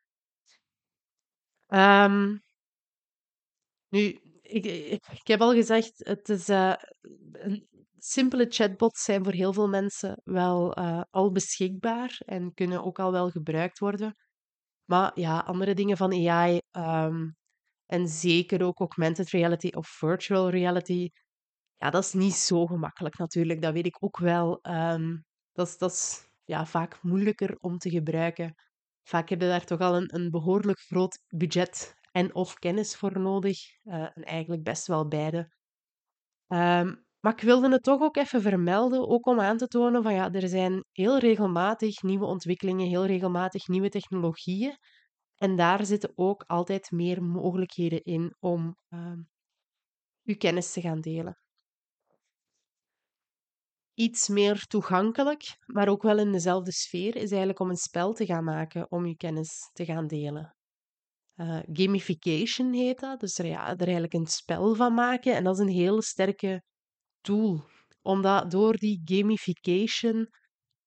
[1.68, 2.40] Um,
[3.88, 4.20] nu,
[4.54, 6.74] ik, heb al gezegd, het is, uh,
[7.32, 12.98] een, simpele chatbots zijn voor heel veel mensen wel uh, al beschikbaar en kunnen ook
[12.98, 14.14] al wel gebruikt worden.
[14.84, 17.36] Maar ja, andere dingen van AI um,
[17.86, 21.10] en zeker ook augmented reality of virtual reality,
[21.76, 23.62] ja, dat is niet zo gemakkelijk natuurlijk.
[23.62, 24.58] Dat weet ik ook wel.
[24.62, 28.54] Um, dat is, dat is ja, vaak moeilijker om te gebruiken.
[29.02, 33.20] Vaak heb je daar toch al een, een behoorlijk groot budget en of kennis voor
[33.20, 33.58] nodig.
[33.84, 35.38] Uh, en eigenlijk best wel beide.
[36.48, 40.14] Um, maar ik wilde het toch ook even vermelden, ook om aan te tonen van
[40.14, 44.76] ja, er zijn heel regelmatig nieuwe ontwikkelingen, heel regelmatig nieuwe technologieën.
[45.34, 49.12] En daar zitten ook altijd meer mogelijkheden in om uh,
[50.24, 51.38] uw kennis te gaan delen.
[53.94, 58.26] Iets meer toegankelijk, maar ook wel in dezelfde sfeer, is eigenlijk om een spel te
[58.26, 60.53] gaan maken om uw kennis te gaan delen.
[61.36, 65.34] Uh, gamification heet dat, dus er, ja, er eigenlijk een spel van maken.
[65.34, 66.62] En dat is een hele sterke
[67.20, 67.64] tool.
[68.02, 70.28] Omdat door die gamification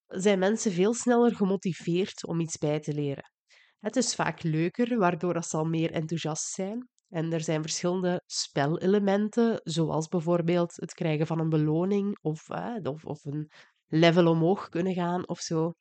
[0.06, 3.32] zijn mensen veel sneller gemotiveerd om iets bij te leren.
[3.78, 6.88] Het is vaak leuker, waardoor ze al meer enthousiast zijn.
[7.08, 13.04] En er zijn verschillende spelelementen, zoals bijvoorbeeld het krijgen van een beloning of, eh, of,
[13.04, 13.50] of een
[13.86, 15.72] level omhoog kunnen gaan of zo.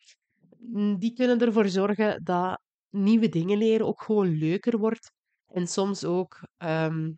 [0.98, 5.12] Die kunnen ervoor zorgen dat nieuwe dingen leren ook gewoon leuker wordt
[5.48, 7.18] en soms ook um,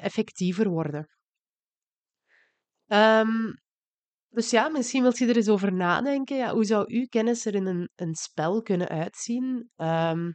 [0.00, 1.08] effectiever worden.
[2.86, 3.54] Um,
[4.28, 6.36] dus ja, misschien wilt je er eens over nadenken.
[6.36, 9.70] Ja, hoe zou uw kennis er in een, een spel kunnen uitzien?
[9.76, 10.32] Um,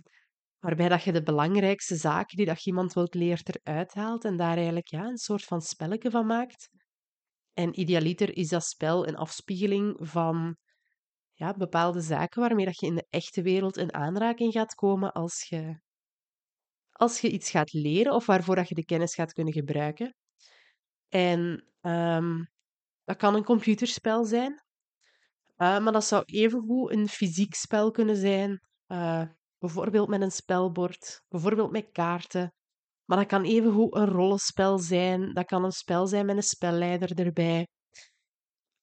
[0.60, 4.38] waarbij dat je de belangrijkste zaken die dat je iemand wilt leren eruit haalt en
[4.38, 6.70] daar eigenlijk ja, een soort van spelletje van maakt.
[7.54, 10.58] En idealiter is dat spel een afspiegeling van
[11.34, 15.44] ja, bepaalde zaken waarmee dat je in de echte wereld in aanraking gaat komen als
[15.50, 15.80] je,
[16.92, 20.16] als je iets gaat leren of waarvoor dat je de kennis gaat kunnen gebruiken.
[21.10, 22.50] En um,
[23.04, 24.64] dat kan een computerspel zijn,
[25.58, 28.62] uh, maar dat zou evengoed een fysiek spel kunnen zijn.
[28.88, 29.24] Uh,
[29.58, 32.54] bijvoorbeeld met een spelbord, bijvoorbeeld met kaarten.
[33.06, 35.34] Maar dat kan evengoed een rollenspel zijn.
[35.34, 37.68] Dat kan een spel zijn met een spelleider erbij.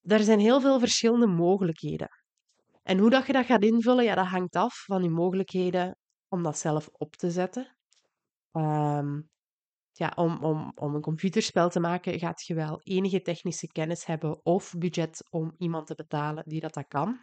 [0.01, 2.09] Er zijn heel veel verschillende mogelijkheden.
[2.83, 5.97] En hoe dat je dat gaat invullen, ja, dat hangt af van je mogelijkheden
[6.29, 7.77] om dat zelf op te zetten.
[8.53, 9.29] Um,
[9.93, 14.45] ja, om, om, om een computerspel te maken, gaat je wel enige technische kennis hebben
[14.45, 17.21] of budget om iemand te betalen die dat, dat kan.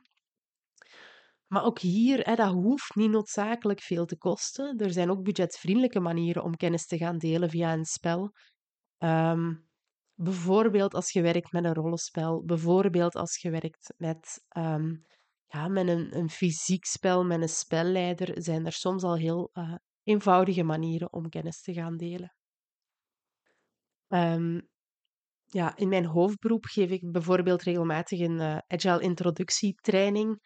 [1.48, 4.78] Maar ook hier, hè, dat hoeft niet noodzakelijk veel te kosten.
[4.78, 8.32] Er zijn ook budgetvriendelijke manieren om kennis te gaan delen via een spel.
[8.98, 9.68] Um,
[10.20, 14.96] Bijvoorbeeld als je werkt met een rollenspel, bijvoorbeeld als je werkt met, ehm,
[15.48, 19.76] ja, met een, een fysiek spel, met een spelleider, zijn er soms al heel eh,
[20.04, 22.36] eenvoudige manieren om kennis te gaan delen.
[24.08, 24.60] Ehm,
[25.46, 30.42] ja, in mijn hoofdberoep geef ik bijvoorbeeld regelmatig een uh, agile introductietraining.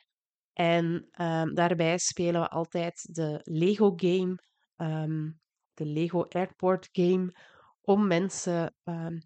[0.54, 0.86] En
[1.22, 4.36] um, daarbij spelen we altijd de Lego game,
[4.78, 5.40] um,
[5.74, 7.36] de Lego Airport game,
[7.82, 8.76] om mensen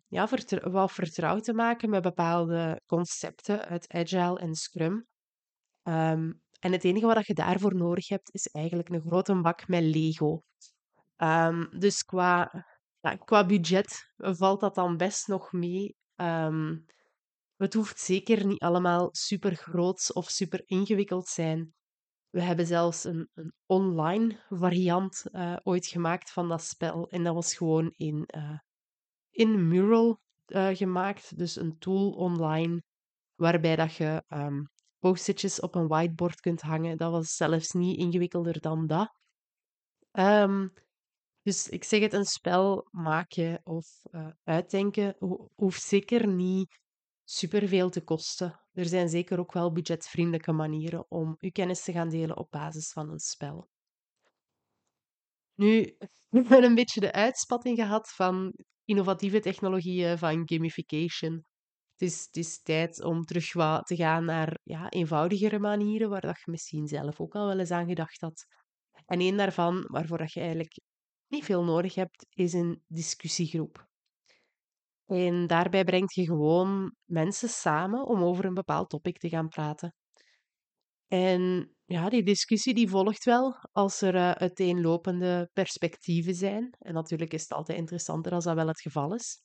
[0.07, 5.07] ja, vertr vertrouwd te maken met bepaalde concepten uit agile en scrum.
[6.59, 10.41] En het enige wat je daarvoor nodig hebt, is eigenlijk een grote bak met Lego.
[11.79, 12.65] dus qua
[13.13, 15.95] qua budget valt dat dan best nog mee.
[16.15, 16.85] Um,
[17.57, 21.73] het hoeft zeker niet allemaal super groot of super ingewikkeld zijn.
[22.29, 27.09] We hebben zelfs een, een online variant uh, ooit gemaakt van dat spel.
[27.09, 28.59] En dat was gewoon in, uh,
[29.29, 31.37] in Mural uh, gemaakt.
[31.37, 32.83] Dus een tool online
[33.35, 34.23] waarbij dat je
[35.05, 36.97] post-itjes op een whiteboard kunt hangen.
[36.97, 39.13] Dat was zelfs niet ingewikkelder dan dat.
[40.11, 40.73] Um,
[41.41, 46.79] dus ik zeg het, een spel maken of uh, uitdenken ho hoeft zeker niet
[47.23, 48.59] superveel te kosten.
[48.73, 52.91] Er zijn zeker ook wel budgetvriendelijke manieren om uw kennis te gaan delen op basis
[52.91, 53.67] van een spel.
[55.55, 55.95] Nu,
[56.29, 58.53] we hebben een beetje de uitspatting gehad van
[58.85, 61.45] innovatieve technologieën, van gamification.
[61.95, 63.51] Het is, het is tijd om terug
[63.83, 67.71] te gaan naar ja, eenvoudigere manieren, waar dat je misschien zelf ook al wel eens
[67.71, 68.45] aan gedacht had.
[69.05, 70.79] En een daarvan, waarvoor dat je eigenlijk
[71.27, 73.87] niet veel nodig hebt, is een discussiegroep.
[75.05, 79.93] En daarbij brengt je gewoon mensen samen om over een bepaald topic te gaan praten.
[81.07, 86.75] En ja, die discussie die volgt wel als er uh, uiteenlopende perspectieven zijn.
[86.79, 89.41] En natuurlijk is het altijd interessanter als dat wel het geval is.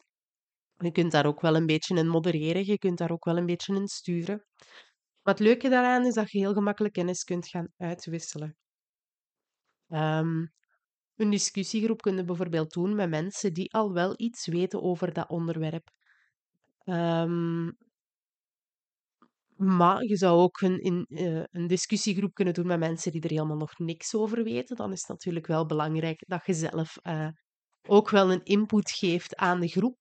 [0.83, 3.47] Je kunt daar ook wel een beetje in modereren, je kunt daar ook wel een
[3.47, 4.45] beetje in sturen.
[5.23, 8.57] Maar het leuke daaraan is dat je heel gemakkelijk kennis kunt gaan uitwisselen.
[9.89, 10.53] Um,
[11.17, 15.91] een discussiegroep kunnen bijvoorbeeld doen met mensen die al wel iets weten over dat onderwerp.
[16.85, 17.77] Um,
[19.57, 23.31] maar je zou ook een, in, uh, een discussiegroep kunnen doen met mensen die er
[23.31, 24.77] helemaal nog niks over weten.
[24.77, 27.29] Dan is het natuurlijk wel belangrijk dat je zelf uh,
[27.89, 30.00] ook wel een input geeft aan de groep.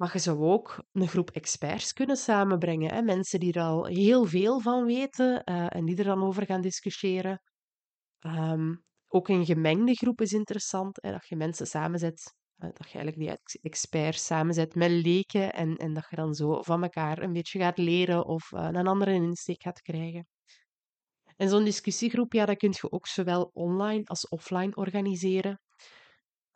[0.00, 2.94] Maar je zou ook een groep experts kunnen samenbrengen.
[2.94, 3.02] Hè?
[3.02, 6.60] Mensen die er al heel veel van weten uh, en die er dan over gaan
[6.60, 7.42] discussiëren.
[8.26, 13.16] Um, ook een gemengde groep is interessant, hè, dat je mensen samenzet, dat je eigenlijk
[13.16, 17.58] die experts samenzet met leken en, en dat je dan zo van elkaar een beetje
[17.58, 20.26] gaat leren of uh, een andere insteek gaat krijgen.
[21.36, 25.60] En zo'n discussiegroep, ja, dat kun je ook zowel online als offline organiseren.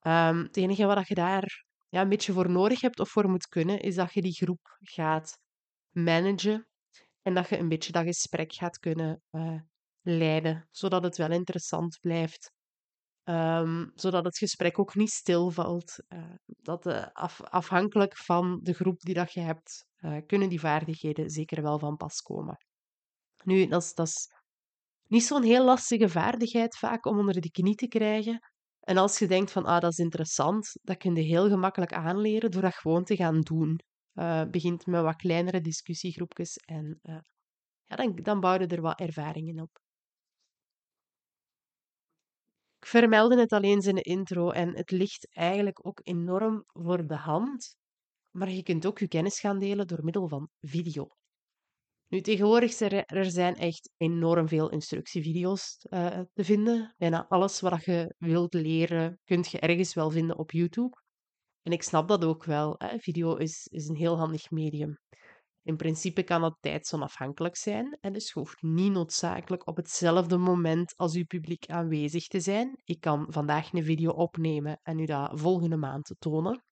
[0.01, 3.47] Um, het enige wat je daar ja, een beetje voor nodig hebt of voor moet
[3.47, 5.39] kunnen, is dat je die groep gaat
[5.91, 6.69] managen
[7.23, 9.61] en dat je een beetje dat gesprek gaat kunnen uh,
[10.03, 12.53] leiden, zodat het wel interessant blijft.
[13.25, 15.97] Um, zodat het gesprek ook niet stilvalt.
[16.09, 19.87] Uh, dat af, afhankelijk van de groep die dat je hebt,
[20.27, 22.57] kunnen die vaardigheden zeker wel van pas komen.
[23.45, 24.29] Nu, dat is, dat is
[25.07, 28.53] niet zo'n heel lastige vaardigheid vaak om onder de knie te krijgen.
[28.85, 32.51] En als je denkt van, ah, dat is interessant, dat kun je heel gemakkelijk aanleren
[32.51, 33.81] door dat gewoon te gaan doen.
[34.51, 36.99] begint met wat kleinere discussiegroepjes en
[37.87, 39.79] ja, dan, dan bouw je er wat ervaringen op.
[42.79, 47.17] Ik vermeldde het alleen in de intro en het ligt eigenlijk ook enorm voor de
[47.17, 47.77] hand.
[48.31, 51.09] Maar je kunt ook je kennis gaan delen door middel van video.
[52.15, 56.95] Nu, tegenwoordig er, er zijn echt enorm veel instructievideo's uh, te vinden.
[56.97, 61.03] Bijna alles wat je wilt leren, kunt je ergens wel vinden op YouTube.
[61.63, 62.75] En ik snap dat ook wel.
[62.79, 62.99] Hè.
[62.99, 64.99] Video is, is een heel handig medium.
[65.63, 71.15] In principe kan dat tijdsonafhankelijk zijn en dus hoeft niet noodzakelijk op hetzelfde moment als
[71.15, 72.81] uw publiek aanwezig te zijn.
[72.85, 76.63] Ik kan vandaag een video opnemen en u dat volgende maand tonen.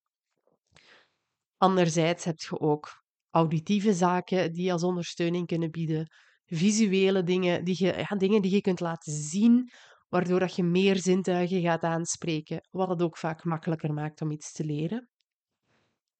[1.56, 3.01] Anderzijds heb je ook
[3.32, 6.06] auditieve zaken die als ondersteuning kunnen bieden,
[6.46, 9.70] visuele dingen die je, ja, dingen die je kunt laten zien,
[10.08, 14.52] waardoor dat je meer zintuigen gaat aanspreken, wat het ook vaak makkelijker maakt om iets
[14.52, 15.08] te leren.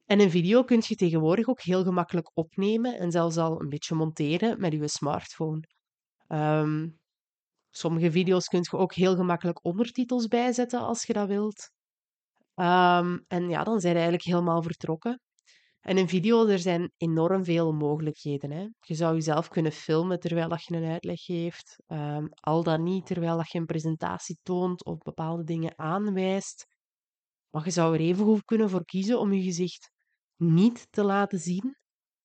[0.05, 3.94] En een video kun je tegenwoordig ook heel gemakkelijk opnemen en zelfs al een beetje
[3.94, 5.61] monteren met je smartphone.
[6.29, 6.98] Um,
[7.70, 11.70] sommige video's kun je ook heel gemakkelijk ondertitels bijzetten als je dat wilt.
[12.55, 15.20] Um, en ja, dan zijn je eigenlijk helemaal vertrokken.
[15.83, 18.51] En in video, er zijn enorm veel mogelijkheden.
[18.51, 18.66] Hè.
[18.81, 21.77] Je zou jezelf kunnen filmen terwijl je een uitleg geeft.
[21.87, 26.66] Um, al dan niet terwijl je een presentatie toont of bepaalde dingen aanwijst.
[27.51, 29.90] Maar je zou er even goed kunnen voor kiezen om je gezicht
[30.37, 31.77] niet te laten zien,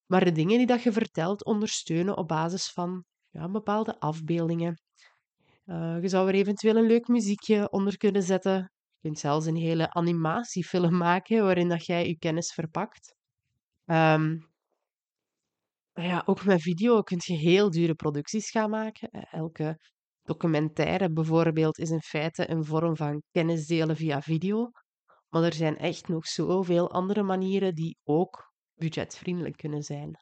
[0.06, 4.82] maar de dingen die dat je vertelt ondersteunen op basis van ja, bepaalde afbeeldingen.
[5.66, 8.54] Uh, je zou er eventueel een leuk muziekje onder kunnen zetten.
[8.54, 13.17] Je kunt zelfs een hele animatiefilm maken waarin dat jij je kennis verpakt.
[13.90, 14.48] Um,
[15.94, 19.10] ja, ook met video kun je heel dure producties gaan maken.
[19.10, 19.80] Eh, elke
[20.24, 24.72] documentaire bijvoorbeeld is in feite een vorm van kennis delen via video.
[25.30, 30.20] Maar er zijn echt nog zoveel andere manieren die ook budgetvriendelijk kunnen zijn.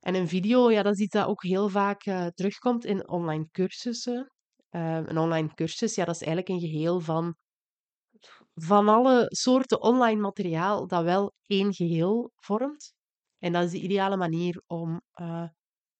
[0.00, 3.48] En een video, ja, dat is iets dat ook heel vaak uh, terugkomt in online
[3.50, 4.32] cursussen.
[4.70, 7.36] Uh, een online cursus, ja, dat is eigenlijk een geheel van,
[8.62, 12.92] van alle soorten online materiaal dat wel één geheel vormt.
[13.38, 15.48] En dat is de ideale manier om uh,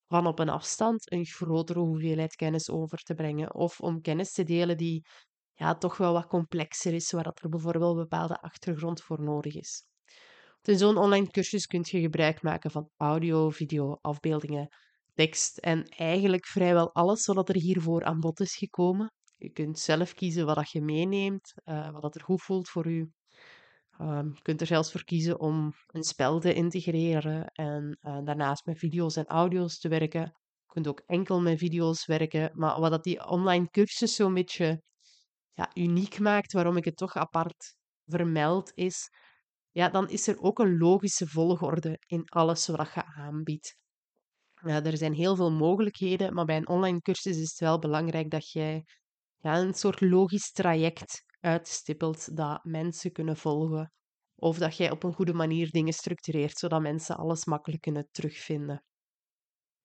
[0.06, 3.54] van op een afstand een grotere hoeveelheid kennis over te brengen.
[3.54, 5.06] Of om kennis te delen die
[5.54, 9.54] ja, toch wel wat complexer is, waar dat er bijvoorbeeld een bepaalde achtergrond voor nodig
[9.54, 9.84] is.
[10.62, 14.68] In zo'n online cursus kun je gebruik maken van audio, video, afbeeldingen,
[15.14, 19.12] tekst en eigenlijk vrijwel alles wat er hiervoor aan bod is gekomen.
[19.40, 23.08] Je kunt zelf kiezen wat je meeneemt, uh, wat er goed voelt voor je.
[23.90, 28.64] Ehm, je kunt er zelfs voor kiezen om een spel te integreren en uh, daarnaast
[28.64, 30.20] met video's en audio's te werken.
[30.20, 32.50] Je kunt ook enkel met video's werken.
[32.54, 34.82] Maar wat dat die online cursus zo'n beetje
[35.52, 39.10] ja, uniek maakt, waarom ik het toch apart vermeld, is,
[39.70, 43.78] ja, dan is er ook een logische volgorde in alles wat je aanbiedt.
[44.62, 48.50] Er zijn heel veel mogelijkheden, maar bij een online cursus is het wel belangrijk dat
[48.50, 48.84] jij
[49.40, 53.92] ja, een soort logisch traject uitstippelt dat mensen kunnen volgen.
[54.34, 58.84] Of dat jij op een goede manier dingen structureert, zodat mensen alles makkelijk kunnen terugvinden.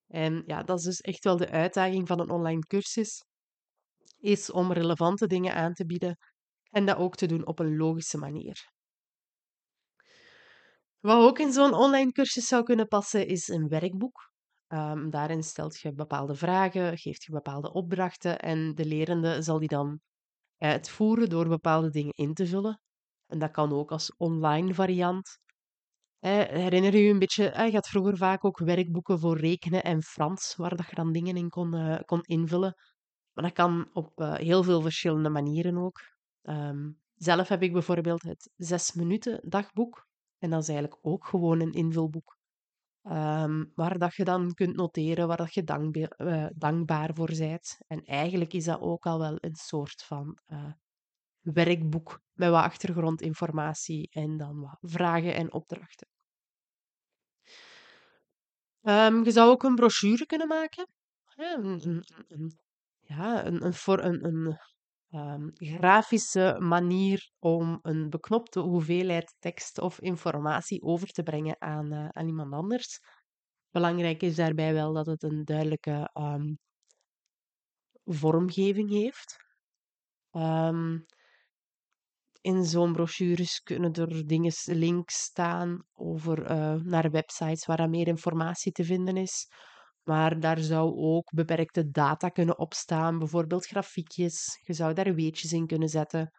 [0.07, 3.25] En ja, dat is dus echt wel de uitdaging van een online cursus,
[4.17, 6.17] is om relevante dingen aan te bieden
[6.69, 8.73] en dat ook te doen op een logische manier.
[10.99, 14.33] Wat ook in zo'n online cursus zou kunnen passen, is een werkboek.
[14.67, 19.67] Um, daarin stelt je bepaalde vragen, geeft je bepaalde opdrachten en de lerende zal die
[19.67, 19.99] dan
[20.57, 22.81] uitvoeren door bepaalde dingen in te vullen.
[23.27, 25.37] En dat kan ook als online variant.
[26.19, 30.75] herinner je een beetje, je had vroeger vaak ook werkboeken voor rekenen en Frans, waar
[30.75, 32.73] dat je dan dingen in kon, uh, kon invullen.
[33.33, 35.99] Maar dat kan op heel veel verschillende manieren ook.
[36.43, 40.07] Um, zelf heb ik bijvoorbeeld het zes minuten dagboek.
[40.37, 42.34] En dat is eigenlijk ook gewoon een invulboek.
[43.09, 45.63] Um, waar dat je dan kunt noteren waar dat je
[46.17, 47.77] uh, dankbaar voor bent.
[47.87, 50.71] En eigenlijk is dat ook al wel een soort van uh,
[51.41, 56.07] werkboek met wat achtergrondinformatie en dan wat vragen en opdrachten.
[58.81, 60.87] Um, je zou ook een brochure kunnen maken.
[61.35, 62.59] Ja, een, een, een,
[63.05, 64.57] een, een,
[65.15, 72.07] um, grafische manier om een beknopte hoeveelheid tekst of informatie over te brengen aan, uh,
[72.09, 72.99] aan iemand anders.
[73.71, 76.57] Belangrijk is daarbij wel dat het een duidelijke um,
[78.03, 79.35] vormgeving heeft.
[80.31, 81.05] Um,
[82.41, 88.07] in zo'n brochures kunnen er dingen, links staan over, uh, naar websites waar er meer
[88.07, 89.47] informatie te vinden is.
[90.05, 94.59] Maar daar zou ook beperkte data kunnen opstaan, bijvoorbeeld grafiekjes.
[94.63, 96.31] Je zou daar weetjes in kunnen zetten.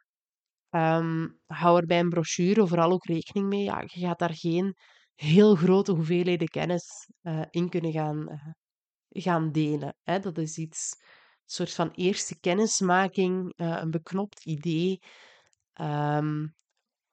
[0.70, 3.62] Um, hou er bij een brochure vooral ook rekening mee.
[3.62, 4.76] Ja, je gaat daar geen
[5.14, 8.52] heel grote hoeveelheden kennis uh, in kunnen gaan, uh,
[9.22, 9.96] gaan delen.
[10.02, 10.18] Hè.
[10.18, 14.98] Dat is iets, een soort van eerste kennismaking, uh, een beknopt idee,
[15.80, 16.54] um,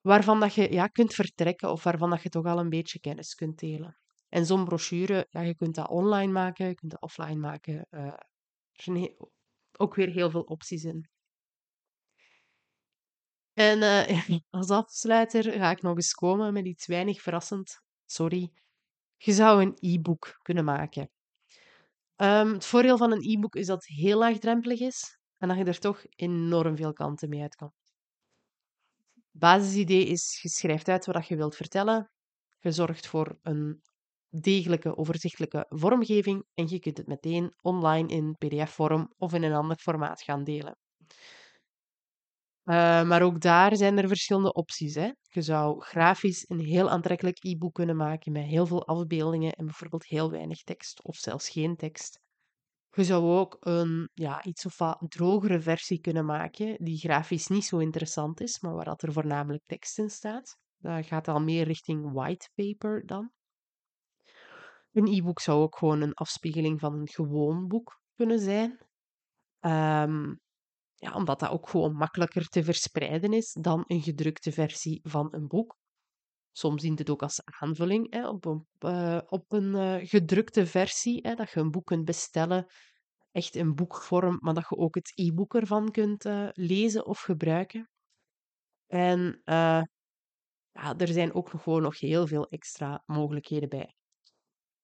[0.02, 3.36] waarvan dat je ja, kunt vertrekken of waarvan dat je toch al een beetje kennis
[3.36, 3.98] kunt delen.
[4.34, 7.88] En zo'n brochure, ja, je kunt dat online maken, je kunt dat offline maken.
[7.90, 8.06] Uh,
[8.72, 9.16] er zijn
[9.72, 11.10] ook weer heel veel opties in.
[13.54, 17.82] En uh, als afsluiter ga ik nog eens komen met iets weinig verrassend.
[18.06, 18.52] Sorry.
[19.18, 21.10] Je zou een e-book kunnen maken.
[22.16, 25.64] Um, het voordeel van een e-book is dat het heel laagdrempelig is en dat je
[25.64, 27.74] er toch enorm veel kanten mee uit kan.
[29.14, 32.12] Het basisidee is, je schrijft uit wat je wilt vertellen.
[32.60, 33.82] Je zorgt voor een
[34.40, 39.78] degelijke, overzichtelijke vormgeving en je kunt het meteen online in PDF-vorm of in een ander
[39.78, 40.78] formaat gaan delen.
[42.66, 44.96] Uh, maar ook daar zijn er verschillende opties.
[44.96, 45.12] Hè.
[45.22, 50.06] Je zou grafisch een heel aantrekkelijk e-book kunnen maken met heel veel afbeeldingen en bijvoorbeeld
[50.06, 52.22] heel weinig tekst of zelfs geen tekst.
[52.96, 57.66] Je zou ook een ja, iets of wat drogere versie kunnen maken, die grafisch niet
[57.66, 60.58] zo interessant is, maar waar dat er voornamelijk tekst in staat.
[60.78, 63.32] Dat gaat al meer richting white paper dan.
[64.94, 68.72] Een e-book zou ook gewoon een afspiegeling van een gewoon boek kunnen zijn.
[69.60, 70.42] Um,
[70.96, 75.48] ja, omdat dat ook gewoon makkelijker te verspreiden is dan een gedrukte versie van een
[75.48, 75.78] boek.
[76.52, 81.20] Soms dient het ook als aanvulling hè, op een, uh, op een uh, gedrukte versie,
[81.22, 82.66] hè, dat je een boek kunt bestellen.
[83.32, 87.90] Echt in boekvorm, maar dat je ook het e-book ervan kunt uh, lezen of gebruiken.
[88.88, 89.42] En
[90.72, 93.96] ja, er zijn ook gewoon nog heel veel extra mogelijkheden bij.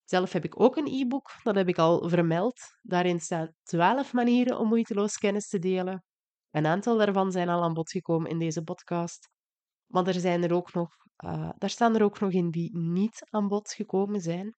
[0.09, 2.59] Zelf heb ik ook een e-book, dat heb ik al vermeld.
[2.81, 6.03] Daarin staan 12 manieren om moeiteloos kennis te delen.
[6.51, 9.29] Een aantal daarvan zijn al aan bod gekomen in deze podcast.
[9.87, 10.89] Maar er zijn er ook nog,
[11.25, 14.53] uh, daar staan er ook nog in die niet aan bod gekomen zijn.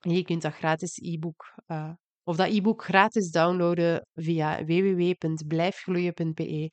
[0.00, 1.92] Je kunt dat gratis e-book, uh,
[2.22, 6.68] of dat e-book gratis downloaden via www.blijfgloeien.be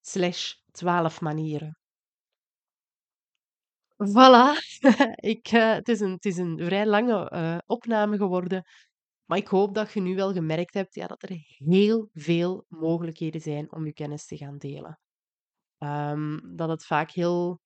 [0.00, 1.78] slash 12 manieren.
[4.12, 4.52] Voilà,
[5.34, 8.64] ik, uh, het, is een, het is een vrij lange uh, opname geworden.
[9.24, 13.40] Maar ik hoop dat je nu wel gemerkt hebt ja, dat er heel veel mogelijkheden
[13.40, 14.98] zijn om je kennis te gaan delen.
[15.78, 17.60] Um, dat het vaak heel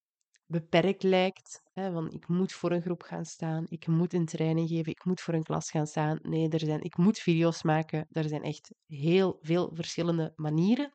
[0.46, 1.62] beperkt lijkt.
[1.72, 5.04] Hè, van ik moet voor een groep gaan staan, ik moet een training geven, ik
[5.04, 6.18] moet voor een klas gaan staan.
[6.22, 8.06] Nee, er zijn, ik moet video's maken.
[8.10, 10.92] Er zijn echt heel veel verschillende manieren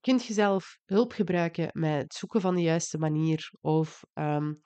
[0.00, 3.50] kunt je zelf hulp gebruiken met het zoeken van de juiste manier?
[3.60, 4.60] Of um,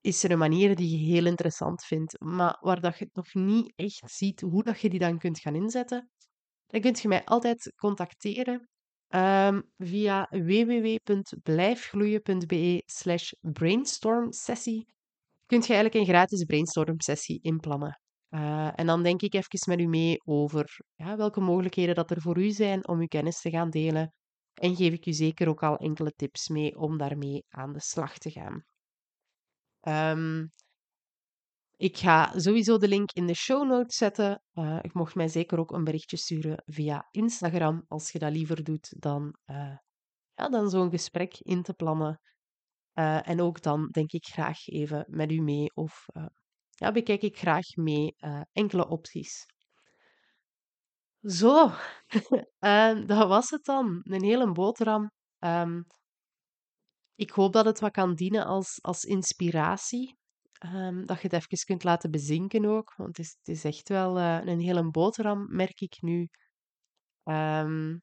[0.00, 3.34] is er een manier die je heel interessant vindt, maar waar dat je het nog
[3.34, 6.10] niet echt ziet hoe dat je die dan kunt gaan inzetten?
[6.66, 8.68] Dan kunt je mij altijd contacteren
[9.08, 14.92] um, via www.blijfgloeien.be slash brainstorm-sessie.
[15.46, 18.00] Kunt je eigenlijk een gratis brainstorm-sessie inplannen.
[18.30, 22.20] Uh, en dan denk ik even met u mee over ja, welke mogelijkheden dat er
[22.20, 24.12] voor u zijn om uw kennis te gaan delen,
[24.54, 28.18] en geef ik u zeker ook al enkele tips mee om daarmee aan de slag
[28.18, 28.64] te gaan.
[29.88, 30.52] Um,
[31.76, 34.42] ik ga sowieso de link in de show notes zetten.
[34.52, 38.64] Uh, ik mocht mij zeker ook een berichtje sturen via Instagram als je dat liever
[38.64, 39.76] doet dan, uh,
[40.34, 42.20] ja, dan zo'n gesprek in te plannen.
[42.94, 46.06] Uh, en ook dan denk ik graag even met u mee of
[46.70, 48.16] ja, bekijk ik graag mee
[48.52, 49.46] enkele opties.
[51.26, 51.70] Zo,
[53.06, 54.00] dat was het dan.
[54.02, 55.10] Een hele boterham.
[55.38, 55.86] Um,
[57.14, 60.16] ik hoop dat het wat kan dienen als, als inspiratie.
[60.64, 62.94] Um, dat je het even kunt laten bezinken ook.
[62.96, 66.28] Want het is, het is echt wel uh, een hele boterham, merk ik nu.
[67.24, 67.94] Um,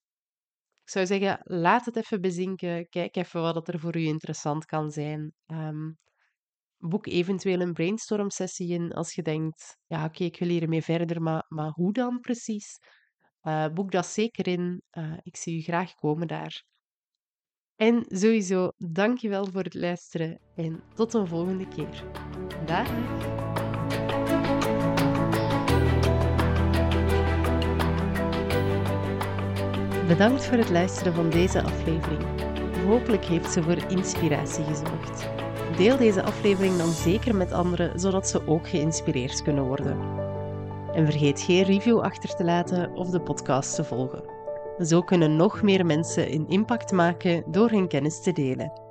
[0.83, 2.89] ik zou zeggen, laat het even bezinken.
[2.89, 5.33] Kijk even wat er voor u interessant kan zijn.
[6.77, 11.21] boek eventueel een brainstorm sessie in als je denkt, ja oké, ik wil hiermee verder,
[11.21, 12.79] maar, maar hoe dan precies?
[13.43, 14.81] Uh, boek dat zeker in.
[14.91, 16.63] Uh, ik zie u graag komen daar.
[17.75, 22.03] En sowieso, dankjewel voor het luisteren en tot een volgende keer.
[22.65, 22.87] Dag!
[30.07, 32.23] Bedankt voor het luisteren van deze aflevering.
[32.85, 35.29] Hopelijk heeft ze voor inspiratie gezorgd.
[35.77, 40.30] Deel deze aflevering dan zeker met anderen, zodat ze ook geïnspireerd kunnen worden.
[40.93, 44.23] En vergeet geen review achter te laten of de podcast te volgen.
[44.79, 48.90] Zo kunnen nog meer mensen een impact maken door hun kennis te delen.